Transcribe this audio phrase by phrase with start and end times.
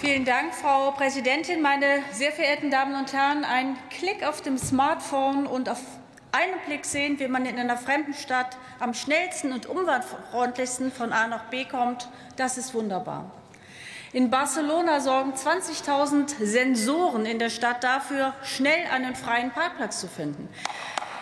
[0.00, 1.60] Vielen Dank, Frau Präsidentin.
[1.60, 5.78] Meine sehr verehrten Damen und Herren, ein Klick auf dem Smartphone und auf
[6.32, 11.26] einen Blick sehen, wie man in einer fremden Stadt am schnellsten und umweltfreundlichsten von A
[11.26, 13.30] nach B kommt, das ist wunderbar.
[14.14, 20.48] In Barcelona sorgen 20.000 Sensoren in der Stadt dafür, schnell einen freien Parkplatz zu finden.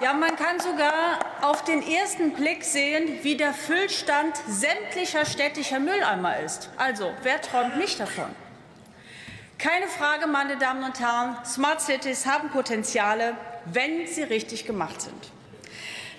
[0.00, 6.38] Ja, man kann sogar auf den ersten Blick sehen, wie der Füllstand sämtlicher städtischer Mülleimer
[6.38, 6.70] ist.
[6.76, 8.32] Also, wer träumt nicht davon?
[9.62, 15.30] Keine Frage, meine Damen und Herren, Smart Cities haben Potenziale, wenn sie richtig gemacht sind.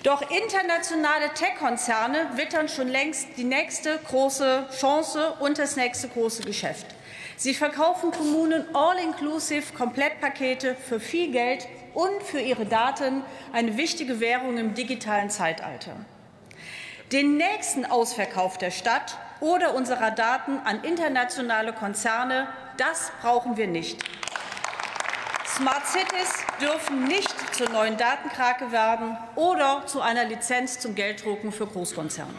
[0.04, 6.86] Doch internationale Tech-Konzerne wittern schon längst die nächste große Chance und das nächste große Geschäft.
[7.36, 14.60] Sie verkaufen Kommunen all-inclusive Komplettpakete für viel Geld und für ihre Daten eine wichtige Währung
[14.60, 15.96] im digitalen Zeitalter.
[17.12, 22.48] Den nächsten Ausverkauf der Stadt oder unserer Daten an internationale Konzerne
[22.78, 24.02] das brauchen wir nicht.
[25.46, 31.68] Smart Cities dürfen nicht zur neuen Datenkrake werden oder zu einer Lizenz zum Gelddrucken für
[31.68, 32.34] Großkonzerne.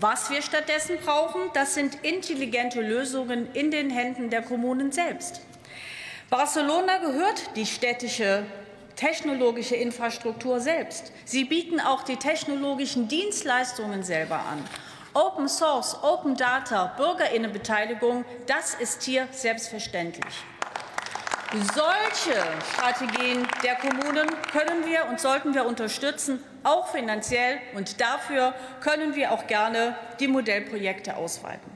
[0.00, 5.40] Was wir stattdessen brauchen, das sind intelligente Lösungen in den Händen der Kommunen selbst.
[6.30, 8.44] Barcelona gehört die städtische
[9.00, 11.10] technologische Infrastruktur selbst.
[11.24, 14.62] Sie bieten auch die technologischen Dienstleistungen selber an.
[15.14, 20.34] Open Source, Open Data, Bürgerinnenbeteiligung, das ist hier selbstverständlich.
[21.74, 22.40] Solche
[22.74, 27.58] Strategien der Kommunen können wir und sollten wir unterstützen, auch finanziell.
[27.74, 31.72] Und dafür können wir auch gerne die Modellprojekte ausweiten.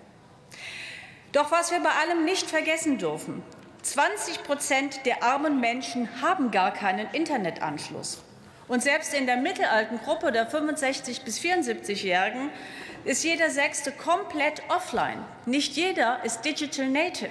[1.32, 3.42] Doch was wir bei allem nicht vergessen dürfen,
[3.84, 8.22] 20 Prozent der armen Menschen haben gar keinen Internetanschluss.
[8.66, 12.50] Und selbst in der mittelalten Gruppe der 65- bis 74-Jährigen
[13.04, 15.22] ist jeder Sechste komplett offline.
[15.44, 17.30] Nicht jeder ist Digital Native.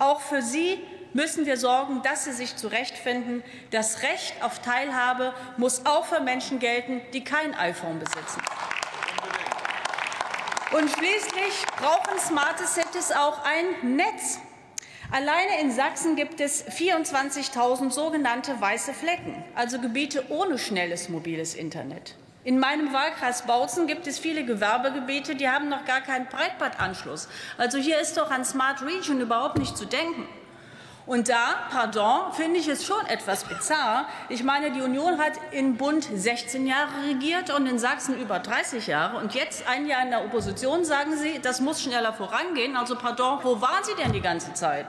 [0.00, 3.44] Auch für sie müssen wir sorgen, dass sie sich zurechtfinden.
[3.70, 8.42] Das Recht auf Teilhabe muss auch für Menschen gelten, die kein iPhone besitzen.
[10.72, 14.40] Und schließlich brauchen smarte Cities auch ein Netz.
[15.14, 22.16] Alleine in Sachsen gibt es 24.000 sogenannte weiße Flecken, also Gebiete ohne schnelles mobiles Internet.
[22.42, 27.28] In meinem Wahlkreis Bautzen gibt es viele Gewerbegebiete, die haben noch gar keinen Breitbandanschluss.
[27.58, 30.26] Also hier ist doch an Smart Region überhaupt nicht zu denken.
[31.06, 34.08] Und da, pardon, finde ich es schon etwas bizarr.
[34.30, 38.88] Ich meine, die Union hat in Bund 16 Jahre regiert und in Sachsen über 30
[38.88, 39.18] Jahre.
[39.18, 42.74] Und jetzt, ein Jahr in der Opposition, sagen Sie, das muss schneller vorangehen.
[42.74, 44.86] Also, pardon, wo waren Sie denn die ganze Zeit?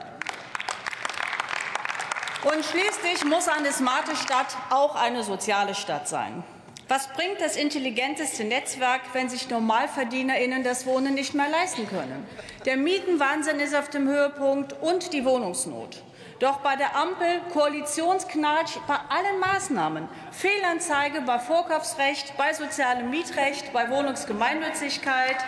[2.46, 6.44] Und schließlich muss eine smarte Stadt auch eine soziale Stadt sein.
[6.86, 12.24] Was bringt das intelligenteste Netzwerk, wenn sich NormalverdienerInnen das Wohnen nicht mehr leisten können?
[12.64, 16.04] Der Mietenwahnsinn ist auf dem Höhepunkt und die Wohnungsnot.
[16.38, 20.08] Doch bei der Ampel Koalitionsknatsch bei allen Maßnahmen.
[20.30, 25.38] Fehlanzeige bei Vorkaufsrecht, bei sozialem Mietrecht, bei Wohnungsgemeinnützigkeit.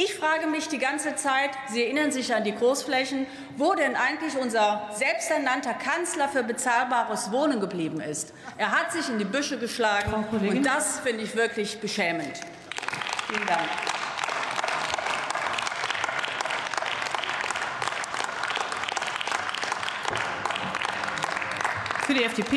[0.00, 3.26] Ich frage mich die ganze Zeit, Sie erinnern sich an die Großflächen,
[3.56, 8.32] wo denn eigentlich unser selbsternannter Kanzler für bezahlbares Wohnen geblieben ist.
[8.58, 12.30] Er hat sich in die Büsche geschlagen, und das finde ich wirklich beschämend.
[13.26, 13.68] Vielen Dank.
[22.06, 22.56] Für die FDP